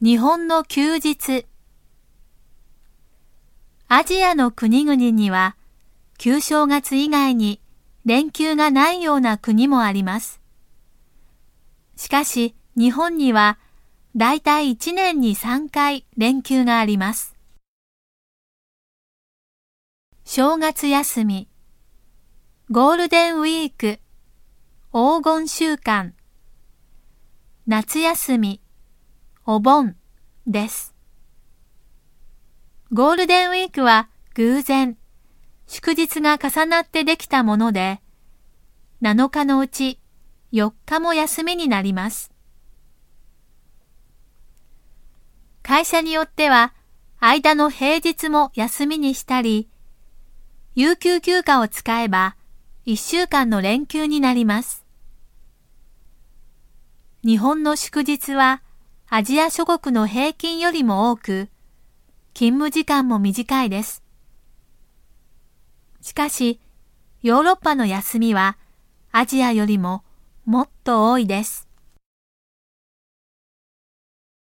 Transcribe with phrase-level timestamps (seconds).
[0.00, 1.44] 日本の休日。
[3.88, 5.56] アジアの国々には
[6.18, 7.60] 旧正月以外に
[8.04, 10.40] 連休がないような国もあります。
[11.96, 13.58] しかし日本には
[14.14, 17.34] だいたい1年に3回連休があります。
[20.24, 21.48] 正月休み、
[22.70, 23.98] ゴールデンウィーク、
[24.92, 26.14] 黄金週間、
[27.66, 28.60] 夏休み、
[29.50, 29.96] お盆
[30.46, 30.94] です。
[32.92, 34.98] ゴールデンウィークは偶然、
[35.66, 38.02] 祝日が重なってできたもので、
[39.00, 40.00] 7日のうち
[40.52, 42.30] 4日も休みになります。
[45.62, 46.74] 会社によっては、
[47.18, 49.70] 間の平日も休みにしたり、
[50.74, 52.36] 有給休暇を使えば、
[52.84, 54.84] 1週間の連休になります。
[57.24, 58.60] 日本の祝日は、
[59.10, 61.48] アジア諸国の平均よりも多く、
[62.34, 64.02] 勤務時間も短いです。
[66.02, 66.60] しかし、
[67.22, 68.58] ヨーロッパの休みは
[69.10, 70.04] アジアよりも
[70.44, 71.67] もっと多いです。